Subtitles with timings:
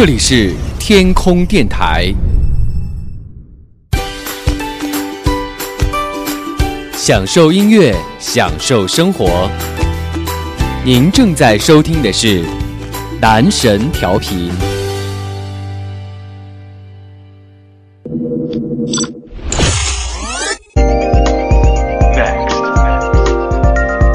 [0.00, 2.14] 这里是天空电台，
[6.92, 9.50] 享受音乐，享受生活。
[10.84, 12.44] 您正在收听的是
[13.20, 14.52] 男神调频。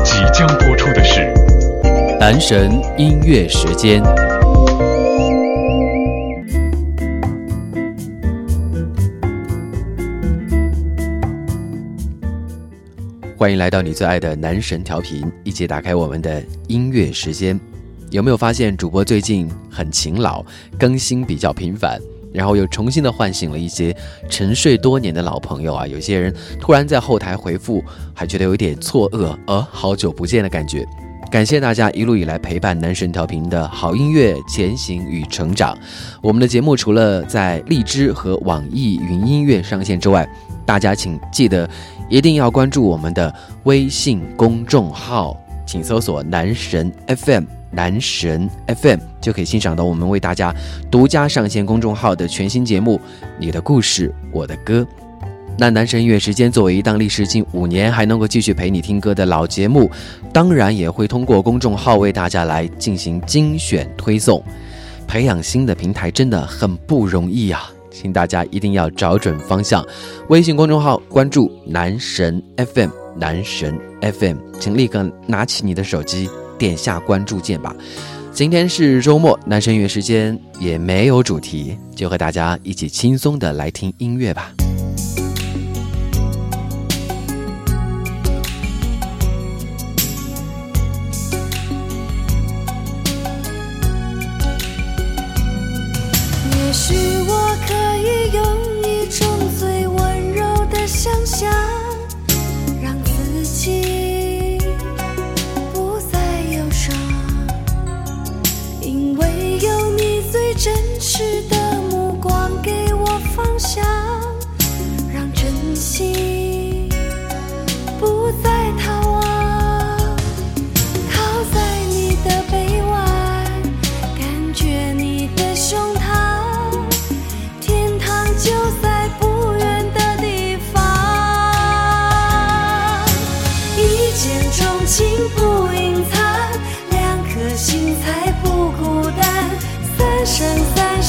[0.01, 1.33] 即将播出的是
[2.17, 4.01] 男神音乐时间。
[13.43, 17.59] 欢迎来到你最爱的男神调频，一起打开我们的音乐时间。
[18.09, 20.41] 有没有发现主播最近很勤劳，
[20.79, 21.99] 更新比较频繁，
[22.31, 23.93] 然后又重新的唤醒了一些
[24.29, 25.85] 沉睡多年的老朋友啊？
[25.85, 27.83] 有些人突然在后台回复，
[28.13, 30.87] 还觉得有点错愕，呃，好久不见的感觉。
[31.29, 35.77] 感谢大家一路以来陪伴男神调频的好音乐前行与成长。
[36.21, 40.29] 我们的节目除了在荔枝和网易云音乐上线之外，
[40.65, 41.67] 大家请记得
[42.13, 43.33] 一定要关注我们的
[43.63, 50.53] 微信公众号，请搜索“男神 FM”，男神 FM 就可以欣赏到我们为大家
[50.91, 52.97] 独家上线公众号的全新节目
[53.39, 54.81] 《你的故事，我的歌》。
[55.57, 59.89] 那男神音乐时间作为一档历时近五年还能够继续陪你听歌的老节目，
[60.31, 64.39] 当然也会通过公众号为大家来进行精选推送。
[65.07, 67.63] 培养新的平台真的很不容易呀、
[67.93, 69.85] 请大家一定要找准方向。
[70.29, 76.27] 微信公众号关注男神 FM，男神 FM，请立刻拿起你的手机
[76.57, 77.75] 点下关注键吧。
[78.31, 84.51] 今天是周末，男神音乐时间也没有主题，就和大家一起轻松的来听音乐吧。
[96.55, 97.22] 也许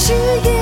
[0.07, 0.54] 三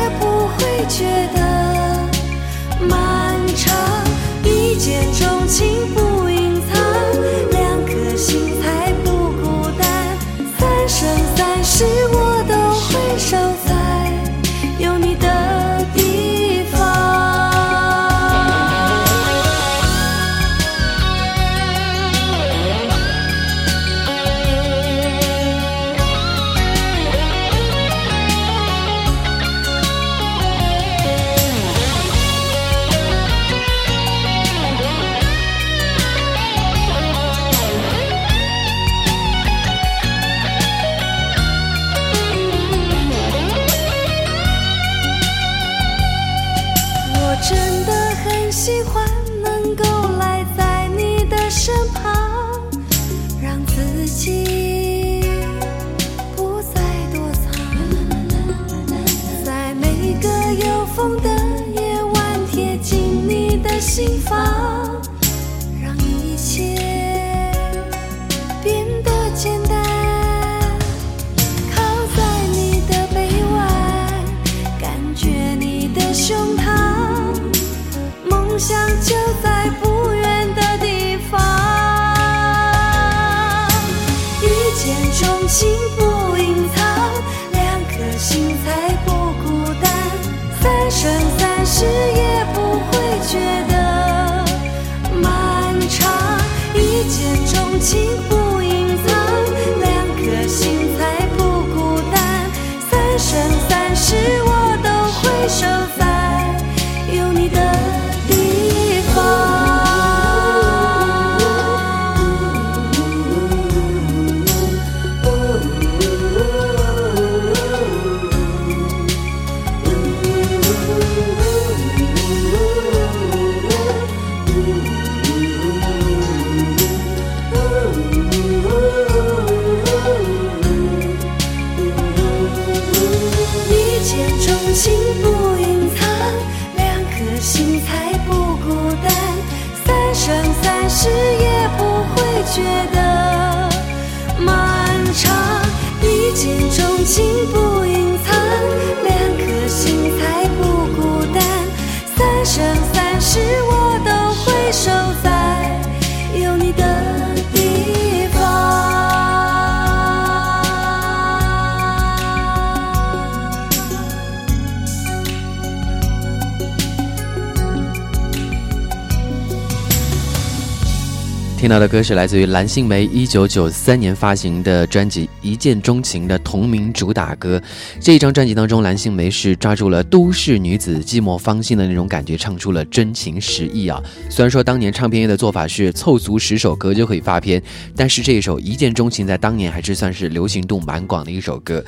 [171.63, 177.63] 听到的歌是来自于蓝心湄一九九三年发行的专辑《一见钟情》的同名主打歌。
[178.01, 184.03] 这一张专辑当中，蓝心湄是抓住了都市女子寂寞芳心的那种感觉，唱出了真情实意啊。
[184.29, 187.63] 虽然说当年唱片业的做法是凑足十首歌就可以发片，
[187.95, 191.85] 但是这一首《一见钟情》在当年还是算是流行度蛮广的一首歌。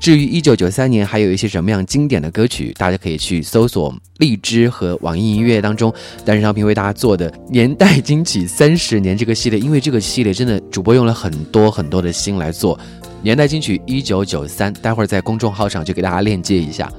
[0.00, 5.92] 至于一九九三年还有一些什么样经典的歌曲，大家可以去搜索荔枝和网易音乐当中，
[6.24, 12.78] 单人唱片为大家做的年代金曲三十年这个系列，因为这个系列真的主播用了很多很多的心来做。
[13.20, 16.90] 年代金曲一九九三，待会儿在公众号上就给大家链接一下。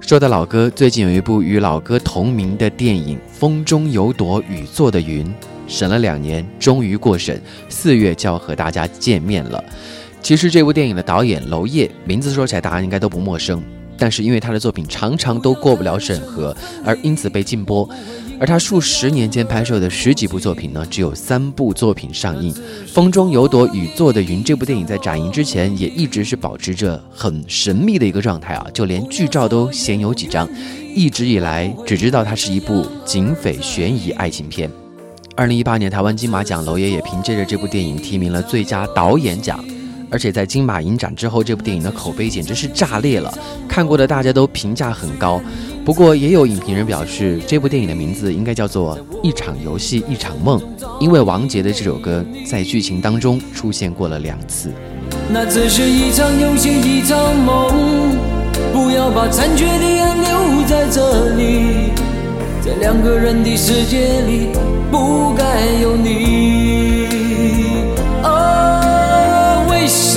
[0.00, 5.26] 说到老歌，最近有一部与老歌同名的电影《风中有朵雨做的云》，
[5.66, 7.38] 审了两年，终于过审，
[7.68, 9.62] 四月就要和大家见面了。
[10.22, 13.62] 其实这部电影的导演娄烨，名字说起来大家应该都不陌生，
[13.98, 17.86] 但是因为他的作品常常都过不了审核，而因此被禁播。
[18.40, 22.52] 而他数十年间拍摄的十几部作品呢，只有三部作品上映。
[22.86, 30.48] 《风中有朵雨做的云》这部电影在展映之前也一直是保持着很神秘的一个状态啊，就连剧照都鲜有几张。
[30.94, 34.70] 一直以来只知道它是一部警匪悬疑爱情片。
[35.34, 39.64] 二零一八年台湾金马奖，娄烨也凭借着这部电影提名了最佳导演奖。
[40.10, 43.32] 而且在金马影展之后，这部电影的口碑简直是炸裂了，
[43.68, 45.40] 看过的大家都评价很高。
[45.84, 50.60] 不过也有影评人表示，这部电影的名字应该叫做《一场游戏一场梦》，
[51.00, 54.70] 因为王杰的这首歌在剧情当中出现过了两次。
[55.30, 58.16] 那只是一场游戏，一场梦。
[58.72, 61.92] 不要把残缺的爱留在这里，
[62.60, 64.48] 在两个人的世界里，
[64.90, 66.67] 不该有你。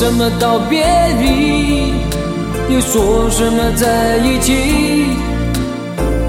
[0.00, 0.82] 什么道别
[1.20, 1.92] 离，
[2.72, 4.54] 又说什么在一起？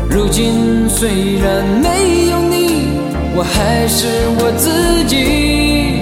[0.10, 3.00] 如今虽然没有你，
[3.34, 4.08] 我还是
[4.40, 6.02] 我自己。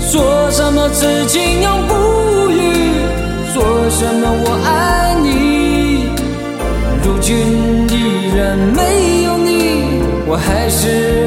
[0.00, 2.60] 说什么痴情永不渝，
[3.54, 6.10] 说什么我爱你。
[7.02, 7.34] 如今
[7.88, 11.26] 依然没有你，我还是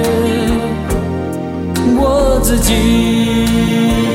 [1.98, 4.15] 我自己。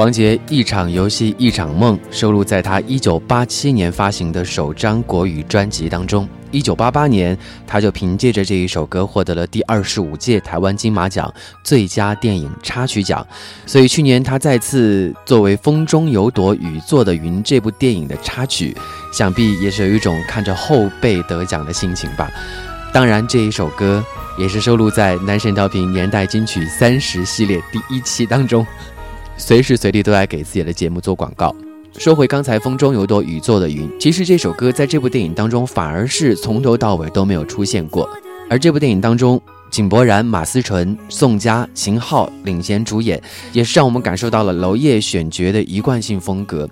[0.00, 6.26] 王杰《一场游戏一场梦》收录在他1987年发行的首张国语专辑当中。
[6.50, 11.30] 一九八八年，他就凭借着这一首歌获得了第二十五届台湾金马奖
[11.62, 13.26] 最佳电影插曲奖。
[13.66, 18.74] 所以去年他再次作为《风中有朵雨做的云》这部电影的插曲，
[19.12, 22.30] 想必也是有一种看着后辈得奖的心情吧。
[22.90, 24.02] 当然，这一首歌
[24.38, 28.66] 也是收录在男神调频年代金曲三十系列第一期当中，
[29.40, 31.54] 随时随地都在给自己的节目做广告。
[31.98, 38.08] 说回刚才《风中有朵雨做的云》，其实这首歌在这部电影当中反而是从头到尾都没有出现过。
[38.48, 43.20] 而这部电影当中，井柏然、马思纯、宋佳、秦昊领衔主演，
[43.52, 46.68] 也是让我们感受到了娄烨选角的一贯性风格。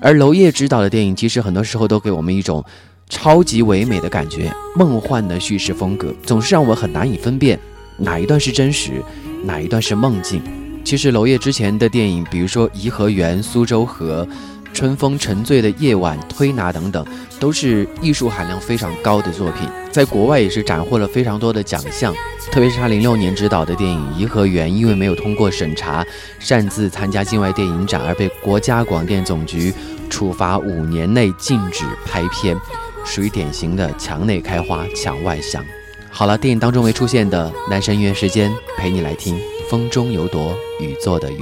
[0.00, 2.64] 而娄烨执导的电影，其实很多时候都给我们一种。
[3.08, 7.56] 超级唯美的感觉，梦幻的叙事风格，总是让我很难以分辨
[7.98, 9.00] 哪一段是真实，
[9.44, 10.42] 哪一段是梦境。
[10.86, 14.24] 其实娄烨之前的电影，比如说《颐和园》《苏州河》
[14.72, 17.04] 《春风沉醉的夜晚》《推拿》等等，
[17.40, 22.14] 都是艺术含量非常高的作品，在国外也是斩获了非常多的奖项。
[22.52, 26.06] 特别是他零六年执导的电影《颐和园》，因为没有通过审查，
[26.38, 29.74] 擅自参加境外电影展，而被国家广电总局
[30.08, 32.56] 处罚五年内禁止拍片。
[33.04, 35.64] 属于典型的墙内开花墙外香。
[36.10, 39.36] 好了，电影当中没出现的男神音乐时间，陪你来听
[39.68, 41.38] 《风中有朵雨做的云》。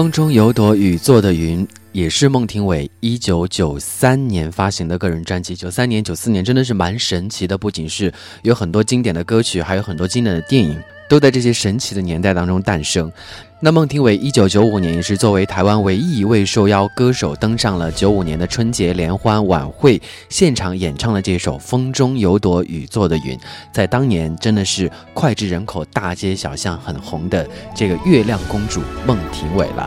[0.00, 5.54] 风中有朵雨做的云，也是孟庭苇一九九三年发行的个人专辑。
[5.54, 10.82] 九三年、九四年真的是蛮神奇的，不仅是有很多经典的歌曲，还有很多经典的电影。
[11.06, 13.12] 都在这些神奇的年代当中诞生。
[13.62, 20.00] 那孟庭苇一九九五年也是作为台湾唯一一位受邀歌手登上了九五年的春节联欢晚会，
[20.30, 23.36] 现场演唱了这首《风中有朵雨做的云》，
[23.70, 29.86] 在当年真的是脍炙人口、大街小巷很红的这个月亮公主孟庭苇了。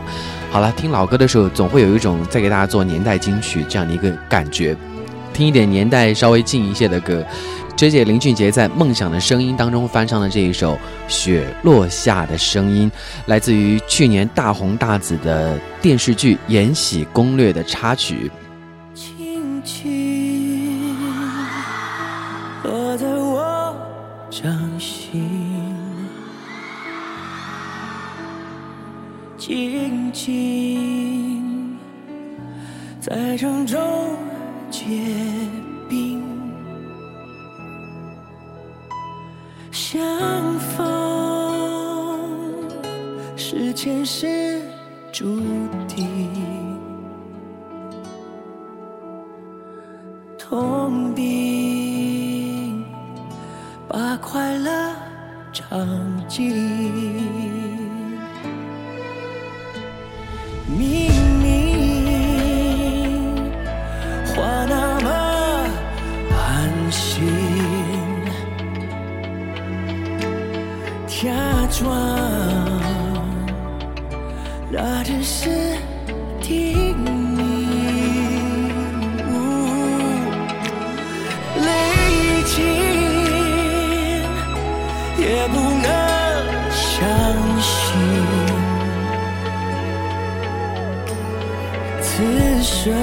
[0.52, 4.76] 好了，听老歌的时候，总会有一种在给大家做年代金曲这样的一个感觉。
[5.34, 7.22] 听一点年代稍微近一些的歌。
[7.76, 10.74] J J 林俊杰在《梦想的声音》当中翻唱的这一首
[11.08, 12.88] 《雪落下的声音》，
[13.26, 18.30] 来自于去年大红大紫的电视剧《延禧攻略》的插曲。
[18.94, 20.96] 轻轻
[22.62, 23.76] 落在我
[24.30, 25.28] 掌心，
[29.36, 31.76] 静静
[33.00, 33.80] 在城中
[34.74, 34.86] 结
[35.88, 36.20] 冰，
[39.70, 40.02] 相
[40.58, 40.84] 逢
[43.36, 44.60] 是前世
[45.12, 45.40] 注
[45.86, 46.08] 定。
[50.36, 52.84] 痛并
[53.86, 54.92] 把快乐
[55.52, 55.86] 尝
[56.26, 56.50] 尽。
[60.76, 61.13] 明
[71.76, 71.90] 装
[74.70, 75.50] 那只是
[76.40, 77.08] 叮咛。
[81.56, 81.66] 泪
[82.46, 82.54] 尽
[85.18, 85.88] 也不能
[86.70, 86.72] 相
[87.60, 87.92] 信，
[92.00, 92.06] 此
[92.62, 92.94] 生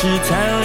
[0.00, 0.59] 是贪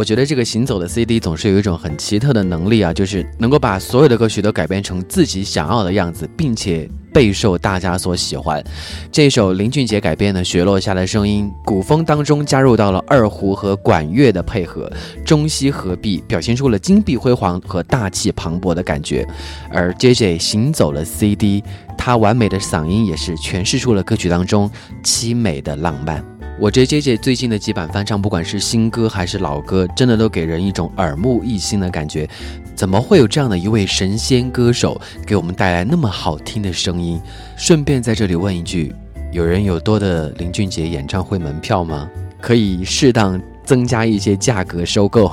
[0.00, 8.64] 我觉得这个行走的 CD 总是有一种很奇特的能力啊，就是能够把所有的歌曲都改编成自己想要的样子，并且备受大家所喜欢。
[9.12, 14.90] 这首林俊杰改编的《雪落下的声音》，古风当中加入到了二胡和管乐的配合，
[15.22, 19.28] 中西合璧，表现出了金碧辉煌和大气磅礴的感觉。
[19.70, 21.62] 而 JJ 行走了 CD，
[21.98, 24.70] 他完美的嗓音也是诠释出了歌曲当中
[25.04, 26.39] 凄美的浪漫。
[26.60, 32.28] 我 J J J 最近的几版翻唱，不管是新歌还是老歌，真的都给人一种耳目一新的感觉。
[32.74, 37.18] 怎么会有这样的一位神仙歌手给我们带来那么好听的声音？
[37.56, 38.94] 顺便在这里问一句：
[39.32, 42.10] 有人有多的林俊杰演唱会门票吗？
[42.42, 45.32] 可以适当增加一些价格收购。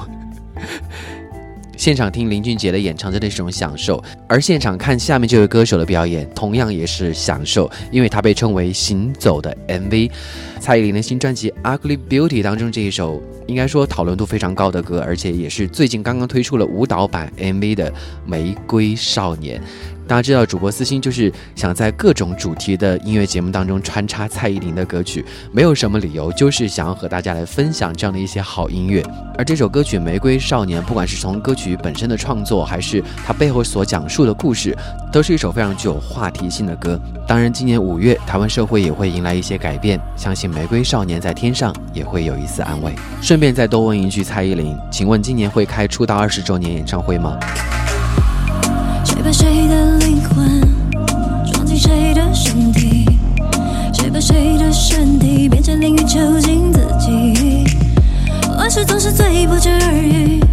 [1.78, 10.10] 现场听林俊杰的演唱真的是一种享受，而现场看下面这位歌手的表演同样也是享受，因为他被称为“行走的 MV”。
[10.60, 17.92] 蔡依林的新专辑《Ugly Beauty》当中这一首，应该说讨论度非常高的歌，而且也是最近刚刚推出了舞蹈版 MV 的
[18.26, 19.62] 《玫瑰少年》。
[20.08, 29.04] 大家知道，主播私心就是想在各种主题的音乐节目当中穿插蔡依林的歌曲，没有什么理由，就是想要和大家来分享这样的一些好音乐。
[29.38, 34.76] 而这首歌曲《玫瑰少年》，不管是从歌曲本身的创作，还是它背后所讲述的故事，
[35.12, 36.98] 都是一首非常具有话题性的歌。
[37.28, 42.94] 当然，今年五月，台湾社会也会迎来一些改变，相信《玫瑰少年》在天上也会有一丝安慰。
[43.22, 47.38] 顺便再多问一句，蔡依林，请问今年会开出道二十周年演唱会吗？
[49.08, 50.62] 谁把谁的灵魂
[51.54, 53.06] 装进谁的身体？
[53.94, 57.64] 谁把谁的身体变成淋雨囚禁自己？
[58.58, 60.44] 往事总是最不值而语，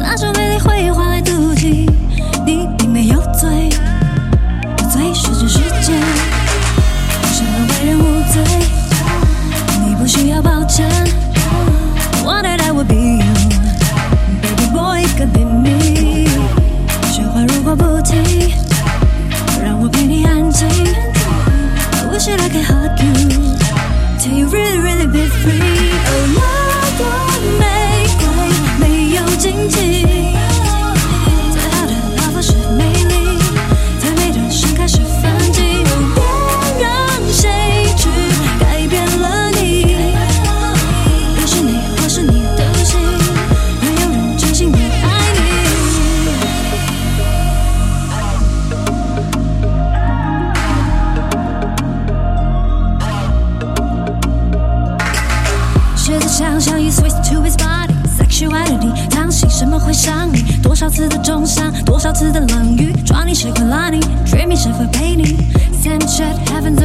[0.00, 1.86] 那种美丽会换来妒忌。
[2.46, 3.68] 你并没有罪，
[4.78, 5.92] 有罪是这世界，
[7.30, 8.42] 什么为人无罪？
[9.86, 10.88] 你不需要抱歉。
[12.24, 13.34] Wanted I would be you,
[14.40, 16.17] baby boy could be me.
[17.67, 18.23] 说话如果不停，
[19.63, 20.67] 让我陪你安静。
[20.67, 23.57] I wish that I could hug you,
[24.19, 25.86] till you really really be free.
[62.18, 65.36] 次的冷雨，抓你谁会拉你，dreaming 谁会陪你
[65.80, 66.80] ？Same shit happens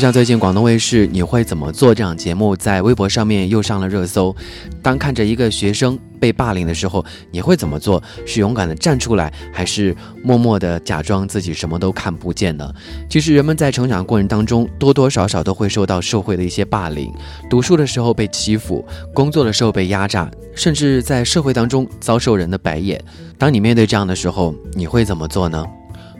[0.00, 4.34] 就像最近广东卫视《你会怎么做》这档节目在微博上面又上了热搜。
[4.82, 8.02] 当看着一个学生被霸凌的时候，你会怎么做？
[8.24, 12.72] 是勇敢的站出来，还是默默的假装自己什么都看不见呢？
[13.10, 17.12] 其实人们在成长过程当中，多多少少都会受到社会的一些霸凌。
[17.50, 18.82] 读书的时候被欺负，
[19.12, 22.98] 工作的时候被压榨，甚至在社会当中遭受人的白眼。
[23.36, 25.62] 当你面对这样的时候，你会怎么做呢？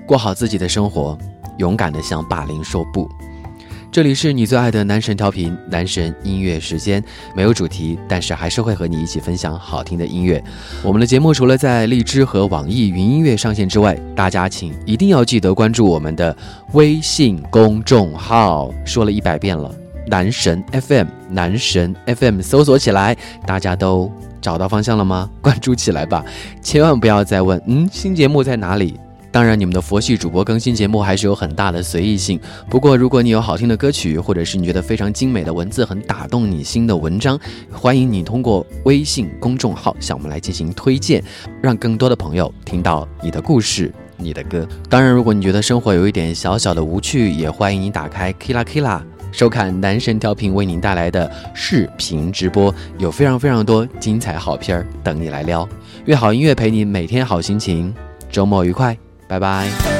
[0.06, 1.16] 过好自己的生活，
[1.56, 3.08] 勇敢的向霸凌说不。
[3.92, 7.02] 这里是你最爱的男神调频，男神音乐时间，
[7.34, 10.40] 没有主题，但是还是会和你一起分享好听的音乐。
[10.84, 16.36] 我们的节目除了在荔枝和网易云音乐上线之外，大家请一定要记得关注我们的
[16.72, 19.74] 微信公众号，说了一百遍了，
[20.06, 24.08] 男神 FM，男神 FM 搜索起来，大家都
[24.40, 25.28] 找到方向了吗？
[25.40, 26.24] 关注起来吧，
[26.62, 29.00] 千万不要再问，嗯，新节目在哪里？
[29.32, 32.38] 当然，你们的佛系主播更新节目还是有很大的随意性。
[32.68, 37.38] 不过，如果你有好听的歌曲，或者是你觉得非常精美的文字很打动你心的文章，
[37.70, 41.22] 欢迎你通过微信公众号向我们来进行推荐，
[41.62, 44.66] 让更多的朋友听到你的故事、你的歌。
[44.88, 55.68] 当然，如果你觉得生活有一点小小的无趣，也欢迎你打开 Kila Kila 收看男神调频为您带来的视频直播，有非常非常多精彩好片儿等你来撩。
[56.06, 57.94] 乐好音乐陪你每天好心情，
[58.28, 58.98] 周末愉快。
[59.30, 59.99] 拜拜。